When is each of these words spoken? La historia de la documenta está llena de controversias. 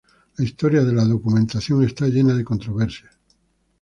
La 0.37 0.43
historia 0.45 0.83
de 0.83 0.93
la 0.93 1.05
documenta 1.05 1.59
está 1.59 2.07
llena 2.07 2.33
de 2.33 2.43
controversias. 2.43 3.13